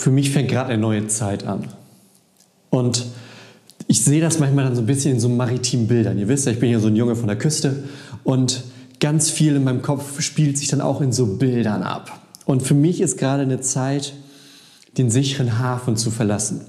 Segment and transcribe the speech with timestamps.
[0.00, 1.64] für mich fängt gerade eine neue Zeit an.
[2.70, 3.04] Und
[3.86, 6.18] ich sehe das manchmal dann so ein bisschen in so maritimen Bildern.
[6.18, 7.84] Ihr wisst ja, ich bin hier so ein Junge von der Küste
[8.24, 8.64] und
[8.98, 12.18] ganz viel in meinem Kopf spielt sich dann auch in so Bildern ab.
[12.46, 14.14] Und für mich ist gerade eine Zeit,
[14.96, 16.62] den sicheren Hafen zu verlassen.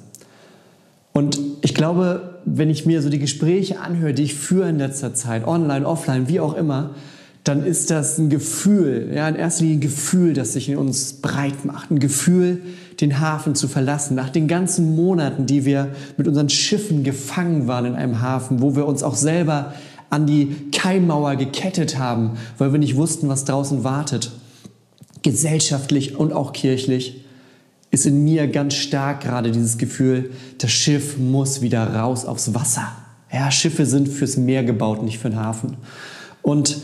[1.14, 5.14] Und ich glaube, wenn ich mir so die Gespräche anhöre, die ich führe in letzter
[5.14, 6.96] Zeit, online, offline, wie auch immer,
[7.44, 11.14] dann ist das ein Gefühl, ja, in erster Linie ein Gefühl, das sich in uns
[11.14, 11.90] breit macht.
[11.90, 12.62] Ein Gefühl,
[13.00, 14.16] den Hafen zu verlassen.
[14.16, 18.76] Nach den ganzen Monaten, die wir mit unseren Schiffen gefangen waren in einem Hafen, wo
[18.76, 19.74] wir uns auch selber
[20.12, 24.32] an die Keimmauer gekettet haben, weil wir nicht wussten, was draußen wartet.
[25.24, 27.24] Gesellschaftlich und auch kirchlich
[27.90, 32.88] ist in mir ganz stark gerade dieses Gefühl, das Schiff muss wieder raus aufs Wasser.
[33.34, 35.78] Ja, Schiffe sind fürs Meer gebaut, nicht für den Hafen.
[36.42, 36.78] Und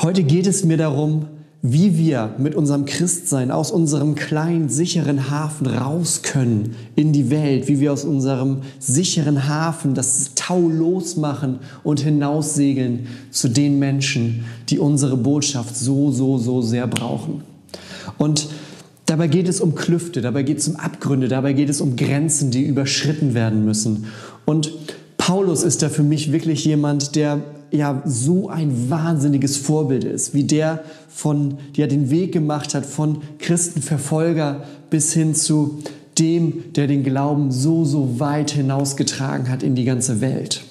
[0.00, 1.26] Heute geht es mir darum,
[1.62, 7.68] wie wir mit unserem Christsein aus unserem kleinen, sicheren Hafen raus können in die Welt,
[7.68, 14.80] wie wir aus unserem sicheren Hafen das Tau losmachen und hinaussegeln zu den Menschen, die
[14.80, 17.42] unsere Botschaft so, so, so sehr brauchen.
[18.18, 18.48] Und
[19.06, 22.50] dabei geht es um Klüfte, dabei geht es um Abgründe, dabei geht es um Grenzen,
[22.50, 24.06] die überschritten werden müssen.
[24.44, 24.72] Und
[25.16, 27.42] Paulus ist da für mich wirklich jemand, der
[27.74, 33.22] ja so ein wahnsinniges Vorbild ist, wie der von, der den Weg gemacht hat von
[33.38, 35.82] Christenverfolger bis hin zu
[36.18, 40.62] dem, der den Glauben so, so weit hinausgetragen hat in die ganze Welt.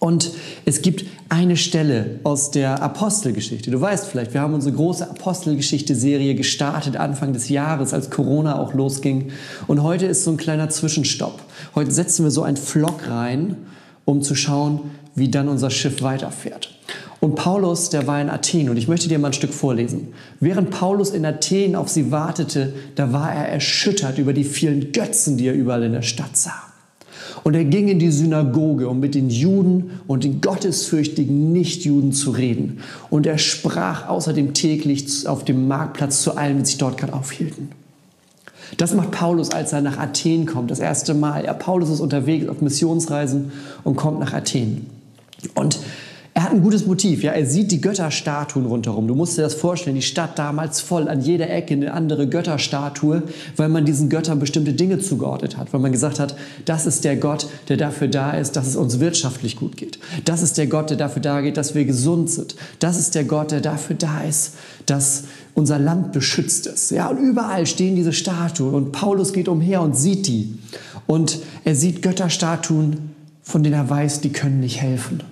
[0.00, 0.30] Und
[0.64, 3.70] es gibt eine Stelle aus der Apostelgeschichte.
[3.70, 8.74] Du weißt vielleicht, wir haben unsere große Apostelgeschichte-Serie gestartet Anfang des Jahres, als Corona auch
[8.74, 9.32] losging.
[9.66, 11.42] Und heute ist so ein kleiner Zwischenstopp.
[11.74, 13.56] Heute setzen wir so einen Flock rein,
[14.04, 14.82] um zu schauen,
[15.18, 16.74] wie dann unser Schiff weiterfährt.
[17.20, 20.08] Und Paulus, der war in Athen und ich möchte dir mal ein Stück vorlesen.
[20.38, 25.36] Während Paulus in Athen auf sie wartete, da war er erschüttert über die vielen Götzen,
[25.36, 26.62] die er überall in der Stadt sah.
[27.42, 32.30] Und er ging in die Synagoge, um mit den Juden und den gottesfürchtigen Nichtjuden zu
[32.30, 32.80] reden.
[33.10, 37.70] Und er sprach außerdem täglich auf dem Marktplatz zu allen, die sich dort gerade aufhielten.
[38.76, 41.44] Das macht Paulus, als er nach Athen kommt, das erste Mal.
[41.44, 43.50] Ja, Paulus ist unterwegs auf Missionsreisen
[43.82, 44.97] und kommt nach Athen.
[45.54, 45.78] Und
[46.38, 47.24] er hat ein gutes Motiv.
[47.24, 49.08] Ja, er sieht die Götterstatuen rundherum.
[49.08, 53.24] Du musst dir das vorstellen, die Stadt damals voll, an jeder Ecke eine andere Götterstatue,
[53.56, 55.72] weil man diesen Göttern bestimmte Dinge zugeordnet hat.
[55.72, 59.00] Weil man gesagt hat, das ist der Gott, der dafür da ist, dass es uns
[59.00, 59.98] wirtschaftlich gut geht.
[60.26, 62.54] Das ist der Gott, der dafür da geht, dass wir gesund sind.
[62.78, 64.54] Das ist der Gott, der dafür da ist,
[64.86, 66.92] dass unser Land beschützt ist.
[66.92, 68.74] Ja, und überall stehen diese Statuen.
[68.74, 70.56] Und Paulus geht umher und sieht die.
[71.08, 73.17] Und er sieht Götterstatuen,
[73.48, 75.22] von denen er weiß, die können nicht helfen.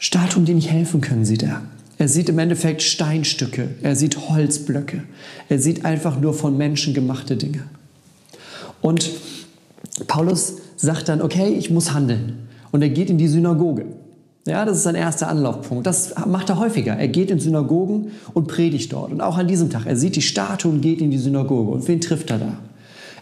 [0.00, 1.62] Statuen, die nicht helfen können, sieht er.
[1.98, 5.04] Er sieht im Endeffekt Steinstücke, er sieht Holzblöcke,
[5.48, 7.62] er sieht einfach nur von Menschen gemachte Dinge.
[8.80, 9.08] Und
[10.08, 12.48] Paulus sagt dann, okay, ich muss handeln.
[12.72, 13.84] Und er geht in die Synagoge.
[14.44, 15.86] Ja, das ist sein erster Anlaufpunkt.
[15.86, 16.94] Das macht er häufiger.
[16.94, 19.12] Er geht in Synagogen und predigt dort.
[19.12, 19.86] Und auch an diesem Tag.
[19.86, 21.70] Er sieht die Statue und geht in die Synagoge.
[21.70, 22.58] Und wen trifft er da?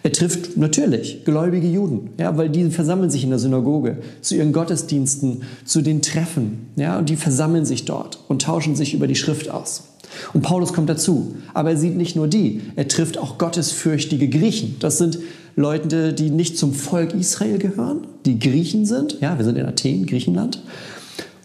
[0.03, 4.53] Er trifft natürlich gläubige Juden, ja, weil die versammeln sich in der Synagoge zu ihren
[4.53, 9.15] Gottesdiensten, zu den Treffen, ja, und die versammeln sich dort und tauschen sich über die
[9.15, 9.85] Schrift aus.
[10.33, 14.77] Und Paulus kommt dazu, aber er sieht nicht nur die, er trifft auch gottesfürchtige Griechen.
[14.81, 15.19] Das sind
[15.55, 20.07] Leute, die nicht zum Volk Israel gehören, die Griechen sind, ja, wir sind in Athen,
[20.07, 20.63] Griechenland,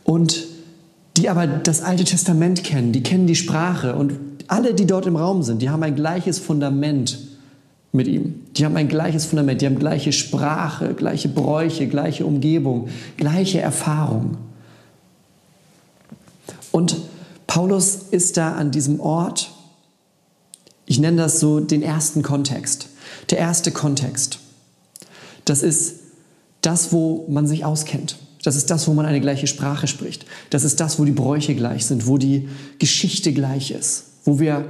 [0.03, 0.45] und
[1.17, 4.13] die aber das Alte Testament kennen, die kennen die Sprache und
[4.47, 7.17] alle, die dort im Raum sind, die haben ein gleiches Fundament
[7.95, 8.41] mit ihm.
[8.55, 14.37] Die haben ein gleiches Fundament, die haben gleiche Sprache, gleiche Bräuche, gleiche Umgebung, gleiche Erfahrung.
[16.71, 16.97] Und
[17.47, 19.51] Paulus ist da an diesem Ort,
[20.85, 22.89] ich nenne das so den ersten Kontext.
[23.29, 24.39] Der erste Kontext,
[25.45, 25.95] das ist
[26.61, 28.17] das, wo man sich auskennt.
[28.43, 30.25] Das ist das, wo man eine gleiche Sprache spricht.
[30.51, 34.65] Das ist das, wo die Bräuche gleich sind, wo die Geschichte gleich ist, wo wir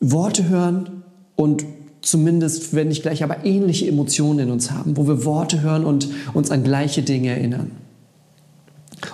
[0.00, 1.02] Worte hören
[1.36, 1.64] und
[2.04, 6.08] zumindest, wenn nicht gleich, aber ähnliche Emotionen in uns haben, wo wir Worte hören und
[6.32, 7.72] uns an gleiche Dinge erinnern.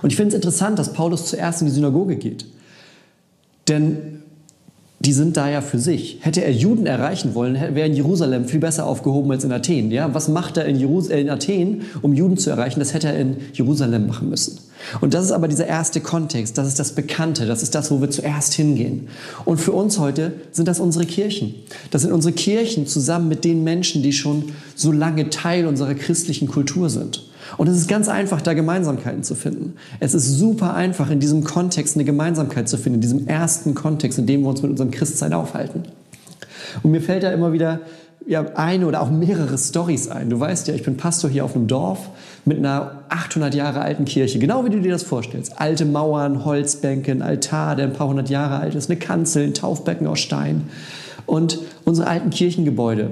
[0.02, 2.46] Und ich finde es interessant, dass Paulus zuerst in die Synagoge geht.
[3.69, 4.20] Denn
[5.00, 6.19] die sind da ja für sich.
[6.20, 9.90] Hätte er Juden erreichen wollen, wäre in Jerusalem viel besser aufgehoben als in Athen.
[9.90, 10.12] Ja?
[10.14, 12.81] Was macht er in, Jerus äh, in Athen, um Juden zu erreichen?
[12.81, 14.58] Das hätte er in Jerusalem machen müssen.
[15.00, 18.00] Und das ist aber dieser erste Kontext, das ist das Bekannte, das ist das, wo
[18.00, 19.09] wir zuerst hingehen.
[19.44, 21.55] Und für uns heute sind das unsere Kirchen.
[21.91, 26.49] Das sind unsere Kirchen zusammen mit den Menschen, die schon so lange Teil unserer christlichen
[26.49, 27.25] Kultur sind.
[27.56, 29.75] Und es ist ganz einfach, da Gemeinsamkeiten zu finden.
[29.99, 34.19] Es ist super einfach, in diesem Kontext eine Gemeinsamkeit zu finden, in diesem ersten Kontext,
[34.19, 35.82] in dem wir uns mit unserem Christsein aufhalten.
[36.82, 37.81] Und mir fällt da immer wieder
[38.27, 40.31] ja, eine oder auch mehrere Stories ein.
[40.31, 42.11] Du weißt ja, ich bin Pastor hier auf einem Dorf
[42.44, 45.60] mit einer 800 Jahre alten Kirche, genau wie du dir das vorstellst.
[45.60, 49.54] Alte Mauern, Holzbänke, ein Altar, der ein paar hundert Jahre alt ist, eine Kanzel, ein
[49.54, 50.68] Taufbecken aus Stein.
[51.26, 53.10] Und unsere alten Kirchengebäude,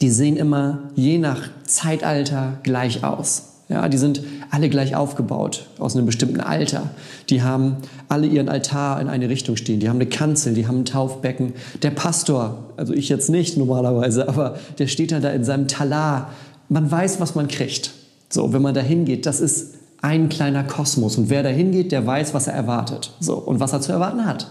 [0.00, 3.50] die sehen immer je nach Zeitalter gleich aus.
[3.68, 6.90] Ja, die sind alle gleich aufgebaut, aus einem bestimmten Alter.
[7.30, 7.76] Die haben
[8.08, 9.80] alle ihren Altar in eine Richtung stehen.
[9.80, 11.54] Die haben eine Kanzel, die haben ein Taufbecken.
[11.82, 16.30] Der Pastor, also ich jetzt nicht normalerweise, aber der steht dann da in seinem Talar.
[16.68, 17.92] Man weiß, was man kriegt.
[18.28, 21.16] So, wenn man da hingeht, das ist ein kleiner Kosmos.
[21.16, 23.12] Und wer da hingeht, der weiß, was er erwartet.
[23.20, 24.50] So, und was er zu erwarten hat.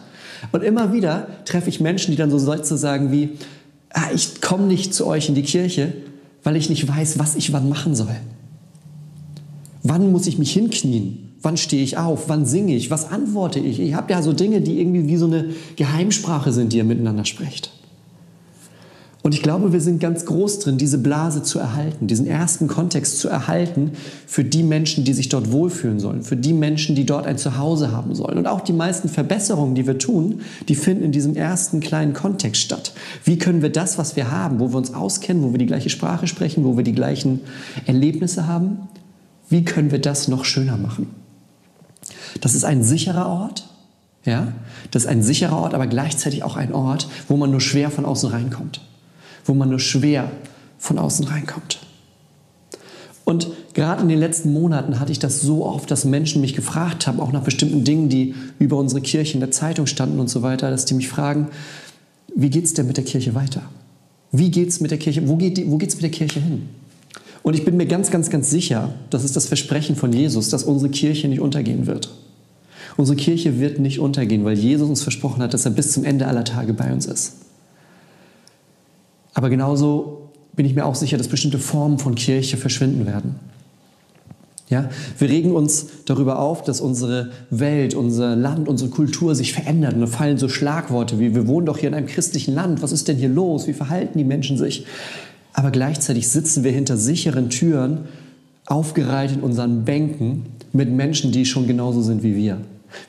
[0.52, 3.38] Und immer wieder treffe ich Menschen, die dann so Sätze sagen wie,
[3.92, 5.94] ah, ich komme nicht zu euch in die Kirche,
[6.44, 8.16] weil ich nicht weiß, was ich wann machen soll.
[9.84, 11.36] Wann muss ich mich hinknien?
[11.42, 12.30] Wann stehe ich auf?
[12.30, 12.90] Wann singe ich?
[12.90, 13.80] Was antworte ich?
[13.80, 17.26] Ich habe ja so Dinge, die irgendwie wie so eine Geheimsprache sind, die ihr miteinander
[17.26, 17.72] sprecht.
[19.24, 23.20] Und ich glaube, wir sind ganz groß drin, diese Blase zu erhalten, diesen ersten Kontext
[23.20, 23.94] zu erhalten
[24.28, 27.94] für die Menschen, die sich dort wohlfühlen sollen, für die Menschen, die dort ein Zuhause
[27.94, 28.38] haben sollen.
[28.38, 32.62] Und auch die meisten Verbesserungen, die wir tun, die finden in diesem ersten kleinen Kontext
[32.62, 32.92] statt.
[33.24, 35.90] Wie können wir das, was wir haben, wo wir uns auskennen, wo wir die gleiche
[35.90, 37.40] Sprache sprechen, wo wir die gleichen
[37.86, 38.90] Erlebnisse haben,
[39.48, 41.08] wie können wir das noch schöner machen?
[42.42, 43.70] Das ist ein sicherer Ort,
[44.26, 44.50] ja?
[44.92, 48.04] Das ist ein sicherer Ort, aber gleichzeitig auch ein Ort, wo man nur schwer von
[48.04, 48.82] außen reinkommt.
[49.46, 50.32] Wo man nur schwer
[50.78, 51.80] von außen reinkommt.
[53.26, 57.08] Und gerade in den letzten Monaten hatte ich das so oft, dass Menschen mich gefragt
[57.08, 60.42] haben, auch nach bestimmten Dingen, die über unsere Kirche in der Zeitung standen und so
[60.42, 61.48] weiter, dass die mich fragen,
[62.36, 63.62] wie geht es denn mit der Kirche weiter?
[64.32, 66.70] Wie geht es mit der Kirche, wo geht es mit der Kirche hin?
[67.44, 70.64] Und ich bin mir ganz, ganz, ganz sicher, das ist das Versprechen von Jesus, dass
[70.64, 72.10] unsere Kirche nicht untergehen wird.
[72.98, 76.28] Unsere Kirche wird nicht untergehen, weil Jesus uns versprochen hat, dass er bis zum Ende
[76.28, 77.34] aller Tage bei uns ist.
[79.34, 83.36] Aber genauso bin ich mir auch sicher, dass bestimmte Formen von Kirche verschwinden werden.
[84.70, 84.90] Ja,
[85.20, 89.94] wir regen uns darüber auf, dass unsere Welt, unser Land, unsere Kultur sich verändert.
[89.94, 92.92] Und da fallen so Schlagworte wie, wir wohnen doch hier in einem christlichen Land, was
[92.92, 93.68] ist denn hier los?
[93.68, 94.86] Wie verhalten die Menschen sich?
[95.54, 98.00] aber gleichzeitig sitzen wir hinter sicheren Türen,
[98.66, 102.58] aufgereiht in unseren Bänken mit Menschen, die schon genauso sind wie wir.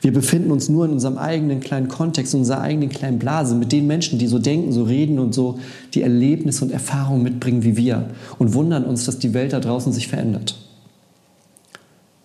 [0.01, 3.71] Wir befinden uns nur in unserem eigenen kleinen Kontext, in unserer eigenen kleinen Blase mit
[3.71, 5.59] den Menschen, die so denken, so reden und so
[5.93, 8.09] die Erlebnisse und Erfahrungen mitbringen wie wir
[8.39, 10.55] und wundern uns, dass die Welt da draußen sich verändert.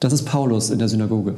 [0.01, 1.35] Das ist Paulus in der Synagoge.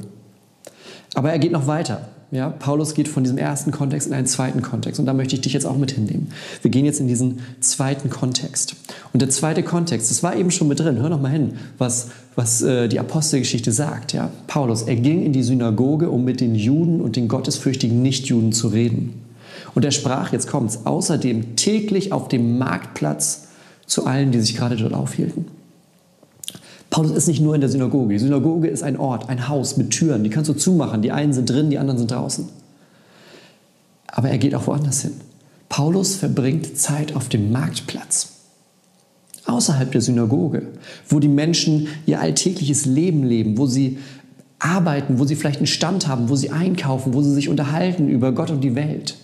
[1.15, 2.09] Aber er geht noch weiter.
[2.33, 5.43] Ja, Paulus geht von diesem ersten Kontext in einen zweiten Kontext und da möchte ich
[5.43, 6.29] dich jetzt auch mit hinnehmen.
[6.63, 8.75] Wir gehen jetzt in diesen zweiten Kontext.
[9.13, 12.09] Und der zweite Kontext, das war eben schon mit drin, hör noch mal hin, was,
[12.35, 14.15] was äh, die Apostelgeschichte sagt.
[14.15, 14.31] Ja?
[14.47, 18.69] Paulus, er ging in die Synagoge, um mit den Juden und den gottesfürchtigen Nichtjuden zu
[18.69, 19.21] reden.
[19.75, 23.49] Und er sprach, jetzt kommt's, außerdem täglich auf dem Marktplatz
[23.85, 25.45] zu allen, die sich gerade dort aufhielten.
[26.93, 28.13] Paulus ist nicht nur in der Synagoge.
[28.13, 30.25] Die Synagoge ist ein Ort, ein Haus mit Türen.
[30.25, 31.01] Die kannst du zumachen.
[31.01, 32.51] Die einen sind drin, die anderen sind draußen.
[34.09, 35.13] Aber er geht auch woanders hin.
[35.71, 38.33] Paulus verbringt Zeit auf dem Marktplatz.
[39.47, 40.67] Außerhalb der Synagoge,
[41.09, 43.97] wo die Menschen ihr alltägliches Leben leben, wo sie
[44.59, 48.33] arbeiten, wo sie vielleicht einen Stand haben, wo sie einkaufen, wo sie sich unterhalten über
[48.33, 49.17] Gott und die Welt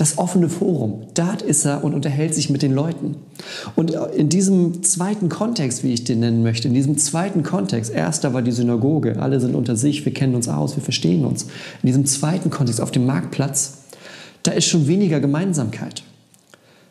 [0.00, 1.02] das offene Forum.
[1.12, 3.16] Dort ist er und unterhält sich mit den Leuten.
[3.76, 8.32] Und in diesem zweiten Kontext, wie ich den nennen möchte, in diesem zweiten Kontext, erster
[8.32, 11.42] war die Synagoge, alle sind unter sich, wir kennen uns aus, wir verstehen uns.
[11.82, 13.74] In diesem zweiten Kontext, auf dem Marktplatz,
[14.42, 16.02] da ist schon weniger Gemeinsamkeit.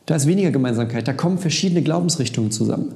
[0.06, 2.94] Da ist weniger Gemeinsamkeit, da kommen verschiedene Glaubensrichtungen zusammen.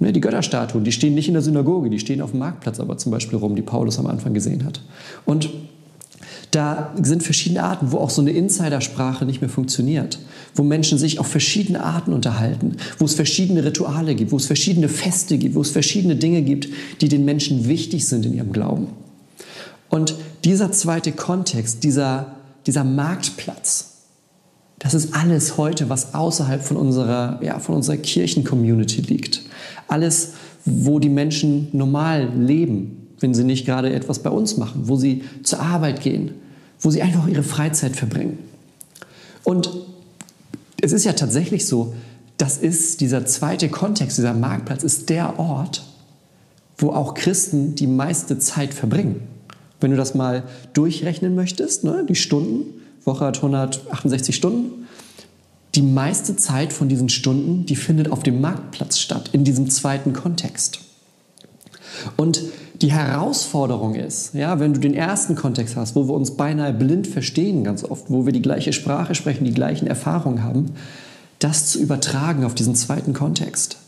[0.00, 2.98] Ne, die Götterstatuen, die stehen nicht in der Synagoge, die stehen auf dem Marktplatz aber
[2.98, 4.80] zum Beispiel rum, die Paulus am Anfang gesehen hat.
[5.24, 5.50] Und
[6.50, 10.18] da sind verschiedene Arten, wo auch so eine Insidersprache nicht mehr funktioniert,
[10.54, 14.88] wo Menschen sich auf verschiedene Arten unterhalten, wo es verschiedene Rituale gibt, wo es verschiedene
[14.88, 16.68] Feste gibt, wo es verschiedene Dinge gibt,
[17.00, 18.88] die den Menschen wichtig sind in ihrem Glauben.
[19.88, 20.14] Und
[20.44, 22.34] dieser zweite Kontext, dieser,
[22.66, 23.94] dieser Marktplatz,
[24.78, 29.42] das ist alles heute, was außerhalb von unserer, ja, von unserer Kirchencommunity liegt.
[29.88, 30.32] Alles,
[30.64, 35.24] wo die Menschen normal leben, wenn sie nicht gerade etwas bei uns machen, wo sie
[35.42, 36.32] zur Arbeit gehen,
[36.80, 38.38] wo sie einfach ihre Freizeit verbringen.
[39.42, 39.70] Und
[40.80, 41.94] es ist ja tatsächlich so,
[42.36, 45.84] das ist dieser zweite Kontext, dieser Marktplatz ist der Ort,
[46.78, 49.22] wo auch Christen die meiste Zeit verbringen.
[49.80, 52.64] Wenn du das mal durchrechnen möchtest, ne, die Stunden,
[53.04, 54.86] Woche hat 168 Stunden,
[55.74, 60.12] die meiste Zeit von diesen Stunden, die findet auf dem Marktplatz statt, in diesem zweiten
[60.12, 60.80] Kontext.
[62.16, 62.42] Und
[62.82, 67.06] die Herausforderung ist, ja, wenn du den ersten Kontext hast, wo wir uns beinahe blind
[67.06, 70.72] verstehen ganz oft, wo wir die gleiche Sprache sprechen, die gleichen Erfahrungen haben,
[71.38, 73.78] das zu übertragen auf diesen zweiten Kontext.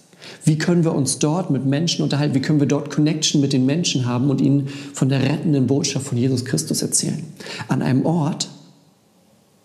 [0.44, 2.34] Wie können wir uns dort mit Menschen unterhalten?
[2.34, 6.06] Wie können wir dort Connection mit den Menschen haben und ihnen von der rettenden Botschaft
[6.06, 7.24] von Jesus Christus erzählen?
[7.68, 8.48] An einem Ort,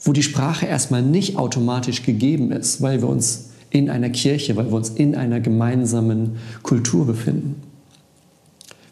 [0.01, 4.67] wo die Sprache erstmal nicht automatisch gegeben ist, weil wir uns in einer Kirche, weil
[4.67, 7.70] wir uns in einer gemeinsamen Kultur befinden.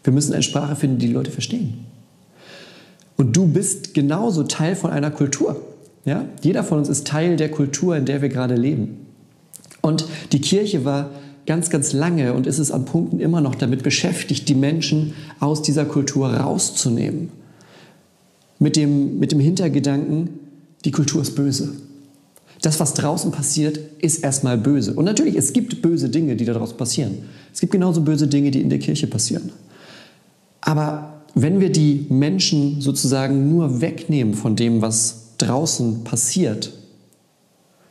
[0.04, 1.86] Wir müssen eine Sprache finden, die die Leute verstehen.
[3.16, 5.60] Und du bist genauso Teil von einer Kultur.
[6.04, 6.24] Ja?
[6.42, 9.06] Jeder von uns ist Teil der Kultur, in der wir gerade leben.
[9.82, 11.10] Und die Kirche war
[11.46, 15.62] ganz, ganz lange und ist es an Punkten immer noch damit beschäftigt, die Menschen aus
[15.62, 17.30] dieser Kultur rauszunehmen.
[18.58, 20.30] Mit dem, mit dem Hintergedanken,
[20.84, 21.72] die Kultur ist böse.
[22.62, 24.92] Das, was draußen passiert, ist erstmal böse.
[24.94, 27.24] Und natürlich, es gibt böse Dinge, die daraus passieren.
[27.52, 29.50] Es gibt genauso böse Dinge, die in der Kirche passieren.
[30.60, 36.72] Aber wenn wir die Menschen sozusagen nur wegnehmen von dem, was draußen passiert,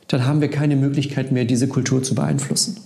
[0.08, 2.78] dann haben wir keine Möglichkeit mehr, diese Kultur zu beeinflussen.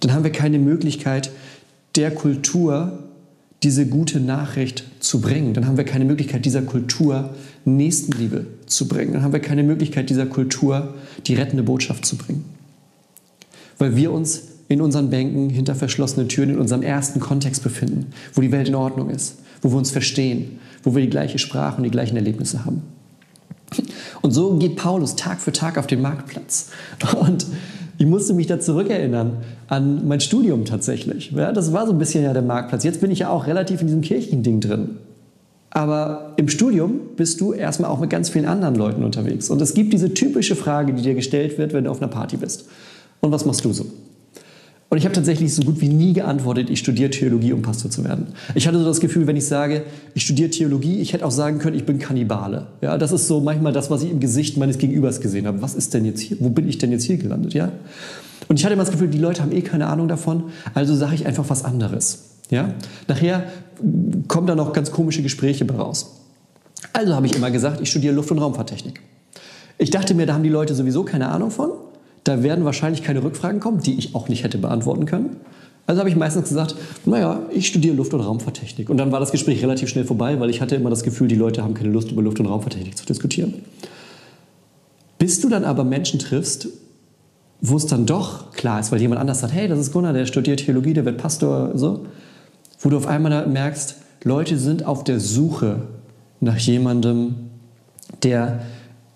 [0.00, 1.30] Dann haben wir keine Möglichkeit,
[1.96, 3.04] der Kultur
[3.62, 5.54] diese gute Nachricht zu bringen.
[5.54, 7.30] Dann haben wir keine Möglichkeit, dieser Kultur
[7.64, 9.14] Nächstenliebe zu bringen.
[9.14, 10.94] Dann haben wir keine Möglichkeit, dieser Kultur
[11.26, 12.44] die rettende Botschaft zu bringen.
[13.78, 18.40] Weil wir uns in unseren Bänken hinter verschlossenen Türen in unserem ersten Kontext befinden, wo
[18.40, 21.84] die Welt in Ordnung ist, wo wir uns verstehen, wo wir die gleiche Sprache und
[21.84, 22.82] die gleichen Erlebnisse haben.
[24.22, 26.70] Und so geht Paulus Tag für Tag auf den Marktplatz.
[27.20, 27.46] Und
[27.98, 31.32] ich musste mich da zurückerinnern an mein Studium tatsächlich.
[31.32, 32.84] Ja, das war so ein bisschen ja der Marktplatz.
[32.84, 34.96] Jetzt bin ich ja auch relativ in diesem Kirchending drin.
[35.70, 39.50] Aber im Studium bist du erstmal auch mit ganz vielen anderen Leuten unterwegs.
[39.50, 42.36] Und es gibt diese typische Frage, die dir gestellt wird, wenn du auf einer Party
[42.36, 42.66] bist.
[43.20, 43.86] Und was machst du so?
[44.88, 48.04] Und ich habe tatsächlich so gut wie nie geantwortet, ich studiere Theologie, um Pastor zu
[48.04, 48.28] werden.
[48.54, 49.82] Ich hatte so das Gefühl, wenn ich sage,
[50.14, 52.68] ich studiere Theologie, ich hätte auch sagen können, ich bin Kannibale.
[52.80, 55.60] Ja, das ist so manchmal das, was ich im Gesicht meines Gegenübers gesehen habe.
[55.60, 56.36] Was ist denn jetzt hier?
[56.38, 57.52] Wo bin ich denn jetzt hier gelandet?
[57.52, 57.72] Ja?
[58.48, 61.16] Und ich hatte immer das Gefühl, die Leute haben eh keine Ahnung davon, also sage
[61.16, 62.36] ich einfach was anderes.
[62.50, 62.74] Ja?
[63.08, 63.44] Nachher
[64.28, 66.22] kommen da noch ganz komische Gespräche raus.
[66.92, 69.00] Also habe ich immer gesagt, ich studiere Luft- und Raumfahrttechnik.
[69.78, 71.70] Ich dachte mir, da haben die Leute sowieso keine Ahnung von.
[72.26, 75.36] Da werden wahrscheinlich keine Rückfragen kommen, die ich auch nicht hätte beantworten können.
[75.86, 78.90] Also habe ich meistens gesagt, naja, ich studiere Luft- und Raumfahrttechnik.
[78.90, 81.36] Und dann war das Gespräch relativ schnell vorbei, weil ich hatte immer das Gefühl, die
[81.36, 83.54] Leute haben keine Lust, über Luft- und Raumfahrttechnik zu diskutieren.
[85.18, 86.66] Bis du dann aber Menschen triffst,
[87.60, 90.26] wo es dann doch klar ist, weil jemand anders sagt, hey, das ist Gunnar, der
[90.26, 92.06] studiert Theologie, der wird Pastor, so,
[92.80, 95.82] wo du auf einmal merkst, Leute sind auf der Suche
[96.40, 97.36] nach jemandem,
[98.24, 98.62] der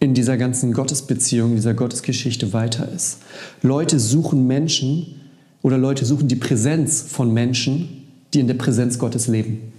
[0.00, 3.18] in dieser ganzen Gottesbeziehung, dieser Gottesgeschichte weiter ist.
[3.62, 5.20] Leute suchen Menschen
[5.62, 9.72] oder Leute suchen die Präsenz von Menschen, die in der Präsenz Gottes leben.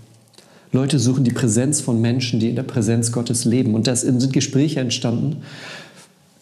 [0.72, 3.74] Leute suchen die Präsenz von Menschen, die in der Präsenz Gottes leben.
[3.74, 5.38] Und das sind Gespräche entstanden,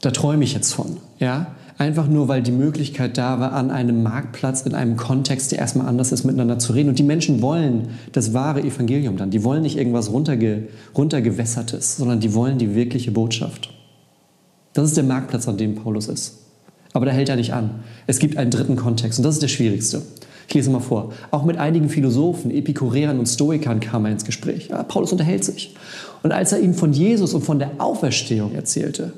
[0.02, 0.98] da träume ich jetzt von.
[1.18, 1.56] Ja?
[1.80, 5.88] Einfach nur, weil die Möglichkeit da war, an einem Marktplatz, in einem Kontext, der erstmal
[5.88, 6.90] anders ist, miteinander zu reden.
[6.90, 9.32] Und die Menschen wollen das wahre Evangelium dann.
[9.32, 10.68] Die wollen nicht irgendwas runterge
[10.98, 13.74] runtergewässertes, sondern die wollen die wirkliche Botschaft.
[14.74, 16.40] Das ist der Marktplatz, an dem Paulus ist.
[16.92, 17.70] Aber da hält er nicht an.
[18.08, 20.02] Es gibt einen dritten Kontext und das ist der schwierigste.
[20.50, 21.14] Ich lese mal vor.
[21.32, 24.68] Auch mit einigen Philosophen, Epikureern und Stoikern kam er ins Gespräch.
[24.68, 25.76] Ja, Paulus unterhält sich.
[26.24, 29.14] Und als er ihnen von Jesus und von der Auferstehung erzählte,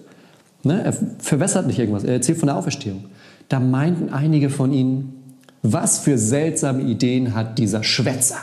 [0.63, 0.84] Ne?
[0.84, 3.06] Er verwässert nicht irgendwas, er erzählt von der Auferstehung.
[3.50, 5.13] Da meinten einige von ihnen,
[5.63, 8.38] was für seltsame Ideen hat dieser Schwätzer?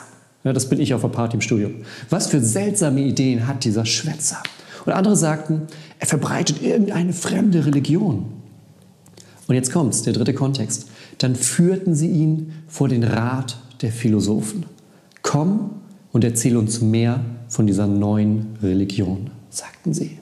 [0.44, 1.74] Ja, das bin ich auf der Party im Studium.
[2.10, 4.42] Was für seltsame Ideen hat dieser Schwätzer?
[4.86, 5.62] Und andere sagten,
[5.98, 8.26] er verbreitet irgendeine fremde Religion.
[9.48, 10.88] Und jetzt kommt's, der dritte Kontext.
[11.18, 14.66] Dann führten sie ihn vor den Rat der Philosophen.
[15.22, 15.70] Komm
[16.12, 20.18] und erzähle uns mehr von dieser neuen Religion, sagten sie.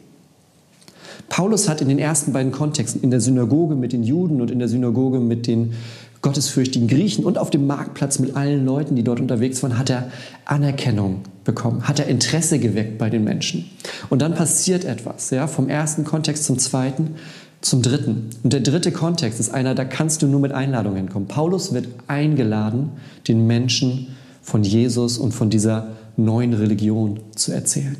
[1.28, 4.58] Paulus hat in den ersten beiden Kontexten, in der Synagoge mit den Juden und in
[4.58, 5.74] der Synagoge mit den
[6.22, 10.10] gottesfürchtigen Griechen und auf dem Marktplatz mit allen Leuten, die dort unterwegs waren, hat er
[10.44, 13.70] Anerkennung bekommen, hat er Interesse geweckt bei den Menschen.
[14.08, 17.14] Und dann passiert etwas, ja, vom ersten Kontext zum zweiten,
[17.60, 18.30] zum dritten.
[18.42, 21.28] Und der dritte Kontext ist einer, da kannst du nur mit Einladung hinkommen.
[21.28, 22.90] Paulus wird eingeladen,
[23.28, 27.96] den Menschen von Jesus und von dieser neuen Religion zu erzählen.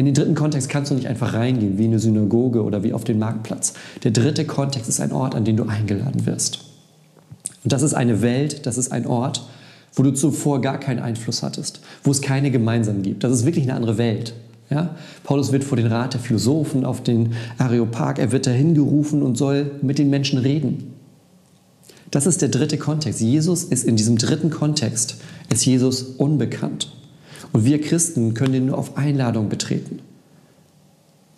[0.00, 2.94] In den dritten Kontext kannst du nicht einfach reingehen, wie in eine Synagoge oder wie
[2.94, 3.74] auf den Marktplatz.
[4.02, 6.60] Der dritte Kontext ist ein Ort, an den du eingeladen wirst.
[7.62, 9.46] Und das ist eine Welt, das ist ein Ort,
[9.92, 13.24] wo du zuvor gar keinen Einfluss hattest, wo es keine Gemeinsamen gibt.
[13.24, 14.32] Das ist wirklich eine andere Welt.
[14.70, 14.96] Ja?
[15.22, 19.36] Paulus wird vor den Rat der Philosophen auf den Areopag, er wird dahin gerufen und
[19.36, 20.94] soll mit den Menschen reden.
[22.10, 23.20] Das ist der dritte Kontext.
[23.20, 25.16] Jesus ist in diesem dritten Kontext,
[25.50, 26.90] ist Jesus unbekannt.
[27.52, 30.00] Und wir Christen können ihn nur auf Einladung betreten.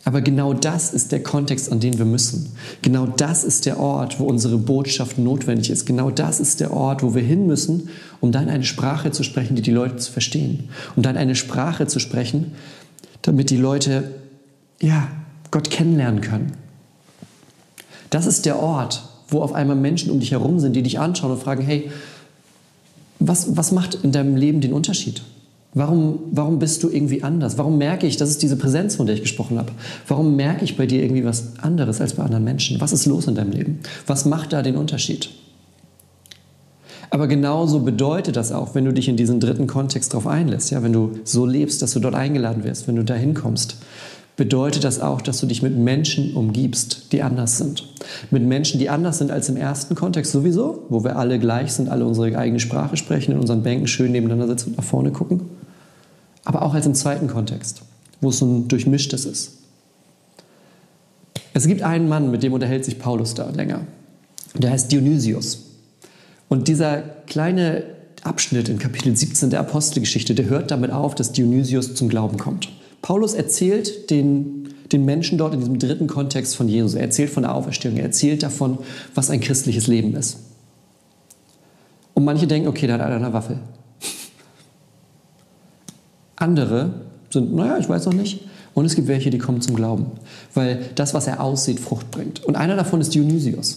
[0.05, 2.53] Aber genau das ist der Kontext, an den wir müssen.
[2.83, 5.87] Genau das ist der Ort, wo unsere Botschaft notwendig ist.
[5.87, 7.89] Genau das ist der Ort, wo wir hin müssen,
[8.21, 10.71] um dann eine Sprache zu sprechen, die die Leute zu verstehen.
[10.97, 12.53] Um dann eine Sprache zu sprechen,
[13.23, 14.11] damit die Leute,
[14.81, 15.07] ja,
[15.53, 16.53] Gott kennenlernen können.
[18.11, 21.31] Das ist der Ort, wo auf einmal Menschen um dich herum sind, die dich anschauen
[21.31, 21.91] und fragen, hey,
[23.21, 25.23] was, was macht in deinem Leben den Unterschied?
[25.75, 27.57] Warum, warum bist du irgendwie anders?
[27.57, 29.73] Warum merke ich, das ist diese Präsenz, von der ich gesprochen habe.
[30.07, 32.79] Warum merke ich bei dir irgendwie was anderes als bei anderen Menschen?
[32.81, 33.79] Was ist los in deinem Leben?
[34.07, 35.31] Was macht da den Unterschied?
[37.09, 40.83] Aber genauso bedeutet das auch, wenn du dich in diesen dritten Kontext darauf einlässt, ja,
[40.83, 43.77] wenn du so lebst, dass du dort eingeladen wirst, wenn du da hinkommst,
[44.37, 47.87] bedeutet das auch, dass du dich mit Menschen umgibst, die anders sind.
[48.31, 51.89] Mit Menschen, die anders sind als im ersten Kontext sowieso, wo wir alle gleich sind,
[51.91, 55.43] alle unsere eigene Sprache sprechen, in unseren Bänken schön nebeneinander sitzen und nach vorne gucken.
[56.45, 57.83] Aber auch als im zweiten Kontext,
[58.21, 59.59] wo es so ein durchmischtes ist.
[61.55, 63.83] Es gibt einen Mann, mit dem unterhält sich Paulus da länger.
[64.55, 65.61] Der heißt Dionysius.
[66.49, 67.85] Und dieser kleine
[68.23, 72.69] Abschnitt in Kapitel 17 der Apostelgeschichte, der hört damit auf, dass Dionysius zum Glauben kommt.
[73.03, 76.95] Paulus erzählt den, den Menschen dort in diesem dritten Kontext von Jesus.
[76.95, 78.79] Er erzählt von der Auferstehung, er erzählt davon,
[79.15, 80.39] was ein christliches Leben ist.
[82.15, 83.59] Und manche denken, okay, da hat einer eine Waffel.
[86.43, 86.91] Andere
[87.31, 88.45] sind, naja, ich weiß noch nicht.
[88.75, 90.07] Und es gibt welche, die kommen zum Glauben,
[90.55, 92.43] weil das, was er aussieht, Frucht bringt.
[92.45, 93.77] Und einer davon ist Dionysius.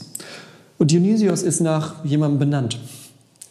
[0.77, 2.79] Und Dionysius ist nach jemandem benannt.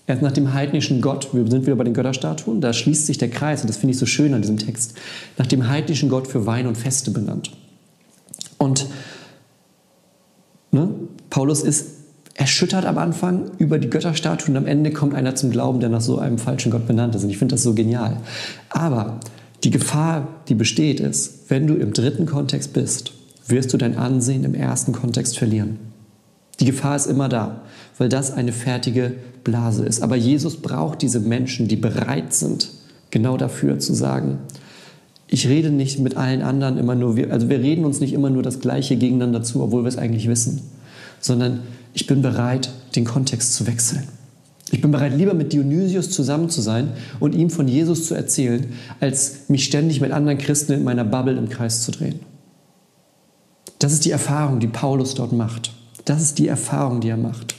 [0.07, 3.17] Er ist nach dem heidnischen Gott, wir sind wieder bei den Götterstatuen, da schließt sich
[3.17, 4.95] der Kreis, und das finde ich so schön an diesem Text,
[5.39, 7.53] nach dem heidnischen Gott für Wein und Feste benannt.
[8.59, 8.87] Und
[10.73, 10.91] ne,
[11.31, 11.94] Paulus ist
[12.35, 16.01] erschüttert am Anfang über die Götterstatuen und am Ende kommt einer zum Glauben, der nach
[16.01, 17.25] so einem falschen Gott benannt ist.
[17.25, 18.19] Und ich finde das so genial.
[18.71, 19.21] Aber
[19.63, 23.13] die Gefahr, die besteht, ist, wenn du im dritten Kontext bist,
[23.47, 25.79] wirst du dein Ansehen im ersten Kontext verlieren.
[26.61, 27.63] Die Gefahr ist immer da,
[27.99, 29.13] weil das eine fertige
[29.45, 30.03] Blase ist.
[30.03, 32.71] Aber Jesus braucht diese Menschen, die bereit sind,
[33.11, 34.39] genau dafür zu sagen,
[35.29, 38.43] ich rede nicht mit allen anderen immer nur, also wir reden uns nicht immer nur
[38.43, 40.63] das Gleiche gegeneinander zu, obwohl wir es eigentlich wissen,
[41.21, 41.61] sondern
[41.95, 44.07] ich bin bereit, den Kontext zu wechseln.
[44.71, 48.67] Ich bin bereit, lieber mit Dionysius zusammen zu sein und ihm von Jesus zu erzählen,
[48.99, 52.21] als mich ständig mit anderen Christen in meiner Bubble im Kreis zu drehen.
[53.79, 55.73] Das ist die Erfahrung, die Paulus dort macht.
[56.05, 57.55] Das ist die Erfahrung, die er macht.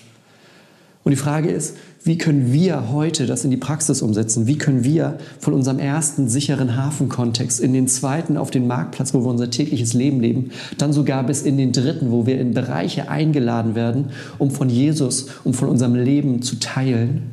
[1.05, 4.47] Und die Frage ist, wie können wir heute das in die Praxis umsetzen?
[4.47, 9.19] Wie können wir von unserem ersten sicheren Hafenkontext in den zweiten auf den Marktplatz, wo
[9.19, 13.07] wir unser tägliches Leben leben, dann sogar bis in den dritten, wo wir in Bereiche
[13.07, 14.05] eingeladen werden,
[14.39, 17.29] um von Jesus, um von unserem Leben zu teilen,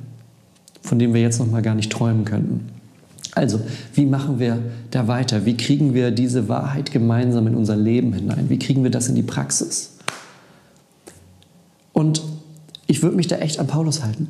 [0.82, 2.68] von dem wir jetzt noch mal gar nicht träumen könnten?
[3.34, 3.58] Also,
[3.94, 4.58] wie machen wir
[4.90, 5.46] da weiter?
[5.46, 8.50] Wie kriegen wir diese Wahrheit gemeinsam in unser Leben hinein?
[8.50, 9.96] Wie kriegen wir das in die Praxis?
[11.94, 12.20] Und
[12.92, 14.28] ich würde mich da echt an Paulus halten.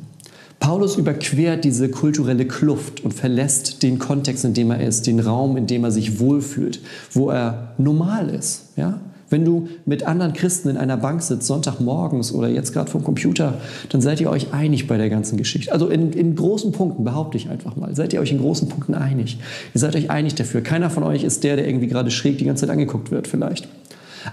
[0.61, 5.57] Paulus überquert diese kulturelle Kluft und verlässt den Kontext, in dem er ist, den Raum,
[5.57, 6.79] in dem er sich wohlfühlt,
[7.11, 8.69] wo er normal ist.
[8.77, 9.01] Ja?
[9.29, 13.55] Wenn du mit anderen Christen in einer Bank sitzt, Sonntagmorgens oder jetzt gerade vom Computer,
[13.89, 15.73] dann seid ihr euch einig bei der ganzen Geschichte.
[15.73, 18.93] Also in, in großen Punkten, behaupte ich einfach mal, seid ihr euch in großen Punkten
[18.93, 19.39] einig.
[19.73, 20.61] Ihr seid euch einig dafür.
[20.61, 23.67] Keiner von euch ist der, der irgendwie gerade schräg die ganze Zeit angeguckt wird vielleicht.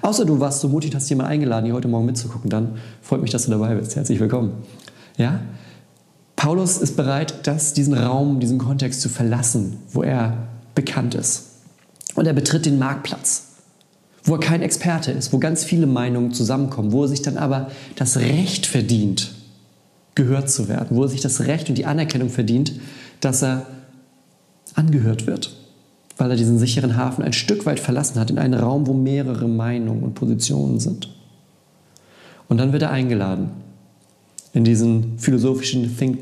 [0.02, 3.30] Außer du warst so mutig, hast jemanden eingeladen, hier heute Morgen mitzugucken, dann freut mich,
[3.30, 3.96] dass du dabei bist.
[3.96, 4.52] Herzlich willkommen.
[5.16, 5.40] Ja?
[6.36, 11.46] Paulus ist bereit, das, diesen Raum, diesen Kontext zu verlassen, wo er bekannt ist.
[12.14, 13.48] Und er betritt den Marktplatz,
[14.24, 17.70] wo er kein Experte ist, wo ganz viele Meinungen zusammenkommen, wo er sich dann aber
[17.96, 19.34] das Recht verdient,
[20.14, 22.72] gehört zu werden, wo er sich das Recht und die Anerkennung verdient,
[23.20, 23.66] dass er
[24.74, 25.59] angehört wird
[26.20, 29.48] weil er diesen sicheren Hafen ein Stück weit verlassen hat in einen Raum, wo mehrere
[29.48, 31.08] Meinungen und Positionen sind.
[32.46, 33.50] Und dann wird er eingeladen
[34.52, 36.18] in diesen philosophischen Think,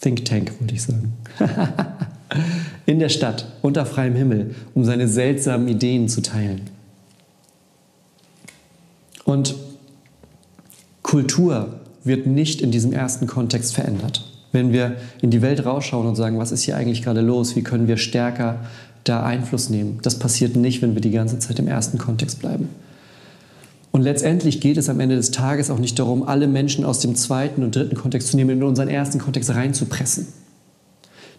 [0.00, 1.14] Think Tank, wollte ich sagen.
[2.86, 6.62] in der Stadt, unter freiem Himmel, um seine seltsamen Ideen zu teilen.
[9.24, 9.54] Und
[11.02, 16.16] Kultur wird nicht in diesem ersten Kontext verändert wenn wir in die Welt rausschauen und
[16.16, 18.60] sagen, was ist hier eigentlich gerade los, wie können wir stärker
[19.04, 19.98] da Einfluss nehmen.
[20.02, 22.68] Das passiert nicht, wenn wir die ganze Zeit im ersten Kontext bleiben.
[23.90, 27.14] Und letztendlich geht es am Ende des Tages auch nicht darum, alle Menschen aus dem
[27.14, 30.28] zweiten und dritten Kontext zu nehmen und in unseren ersten Kontext reinzupressen.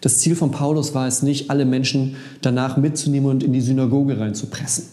[0.00, 4.18] Das Ziel von Paulus war es nicht, alle Menschen danach mitzunehmen und in die Synagoge
[4.18, 4.84] reinzupressen.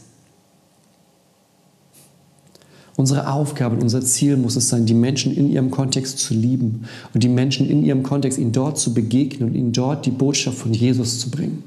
[2.98, 6.86] Unsere Aufgabe und unser Ziel muss es sein, die Menschen in ihrem Kontext zu lieben
[7.14, 10.58] und die Menschen in ihrem Kontext, ihnen dort zu begegnen und ihnen dort die Botschaft
[10.58, 11.64] von Jesus zu bringen.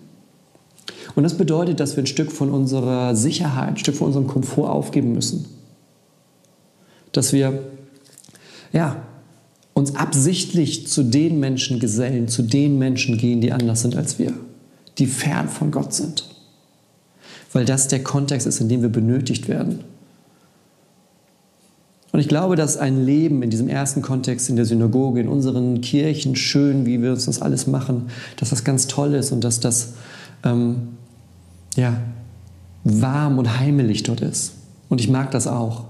[1.14, 4.70] Und das bedeutet, dass wir ein Stück von unserer Sicherheit, ein Stück von unserem Komfort
[4.70, 5.44] aufgeben müssen.
[7.12, 7.62] Dass wir
[8.72, 9.00] ja,
[9.72, 14.32] uns absichtlich zu den Menschen gesellen, zu den Menschen gehen, die anders sind als wir,
[14.98, 16.28] die fern von Gott sind.
[17.52, 19.84] Weil das der Kontext ist, in dem wir benötigt werden.
[22.12, 25.80] Und ich glaube, dass ein Leben in diesem ersten Kontext in der Synagoge, in unseren
[25.80, 29.60] Kirchen, schön, wie wir uns das alles machen, dass das ganz toll ist und dass
[29.60, 29.94] das
[30.44, 30.88] ähm,
[31.76, 32.00] ja,
[32.84, 34.54] warm und heimelig dort ist.
[34.88, 35.84] Und ich mag das auch.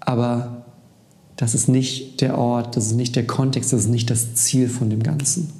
[0.00, 0.64] Aber
[1.36, 4.68] das ist nicht der Ort, das ist nicht der Kontext, das ist nicht das Ziel
[4.68, 5.52] von dem Ganzen,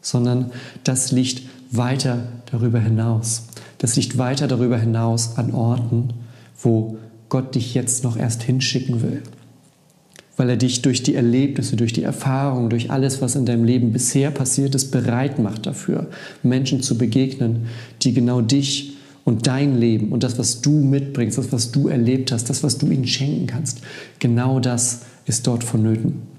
[0.00, 0.50] sondern
[0.84, 3.44] das liegt weiter darüber hinaus.
[3.78, 6.14] Das liegt weiter darüber hinaus an Orten,
[6.60, 6.96] wo
[7.34, 9.20] Gott dich jetzt noch erst hinschicken will.
[10.36, 13.92] Weil er dich durch die Erlebnisse, durch die Erfahrungen, durch alles, was in deinem Leben
[13.92, 16.06] bisher passiert ist, bereit macht dafür,
[16.44, 17.66] Menschen zu begegnen,
[18.02, 22.30] die genau dich und dein Leben und das, was du mitbringst, das, was du erlebt
[22.30, 23.80] hast, das, was du ihnen schenken kannst,
[24.20, 26.33] genau das ist dort vonnöten.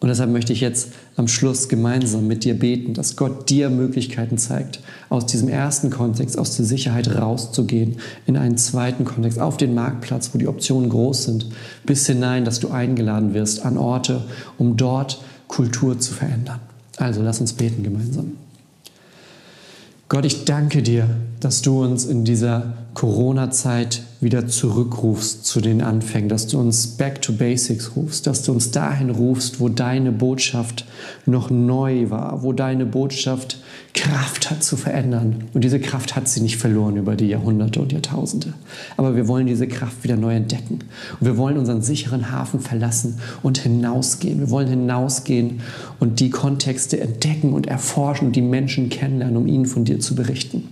[0.00, 4.38] Und deshalb möchte ich jetzt am Schluss gemeinsam mit dir beten, dass Gott dir Möglichkeiten
[4.38, 9.74] zeigt, aus diesem ersten Kontext, aus der Sicherheit rauszugehen, in einen zweiten Kontext, auf den
[9.74, 11.46] Marktplatz, wo die Optionen groß sind,
[11.84, 14.22] bis hinein, dass du eingeladen wirst an Orte,
[14.56, 16.60] um dort Kultur zu verändern.
[16.96, 18.32] Also lass uns beten gemeinsam.
[20.08, 21.08] Gott, ich danke dir,
[21.40, 27.22] dass du uns in dieser Corona-Zeit wieder zurückrufst zu den Anfängen, dass du uns back
[27.22, 30.84] to basics rufst, dass du uns dahin rufst, wo deine Botschaft
[31.24, 33.58] noch neu war, wo deine Botschaft
[33.94, 35.44] Kraft hat zu verändern.
[35.54, 38.54] Und diese Kraft hat sie nicht verloren über die Jahrhunderte und Jahrtausende.
[38.96, 40.80] Aber wir wollen diese Kraft wieder neu entdecken.
[41.20, 44.40] Und wir wollen unseren sicheren Hafen verlassen und hinausgehen.
[44.40, 45.60] Wir wollen hinausgehen
[46.00, 50.14] und die Kontexte entdecken und erforschen und die Menschen kennenlernen, um ihnen von dir zu
[50.14, 50.68] berichten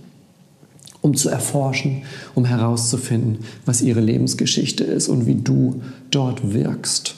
[1.07, 2.03] um zu erforschen,
[2.35, 7.15] um herauszufinden, was ihre Lebensgeschichte ist und wie du dort wirkst.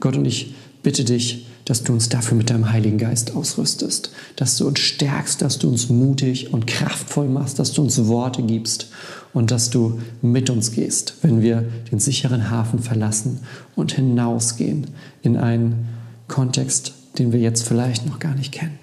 [0.00, 4.56] Gott, und ich bitte dich, dass du uns dafür mit deinem Heiligen Geist ausrüstest, dass
[4.56, 8.88] du uns stärkst, dass du uns mutig und kraftvoll machst, dass du uns Worte gibst
[9.32, 13.40] und dass du mit uns gehst, wenn wir den sicheren Hafen verlassen
[13.76, 14.88] und hinausgehen
[15.22, 15.86] in einen
[16.28, 18.78] Kontext, den wir jetzt vielleicht noch gar nicht kennen.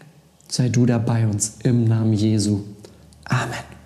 [0.47, 2.61] Sei du da bei uns im Namen Jesu.
[3.29, 3.80] Amen.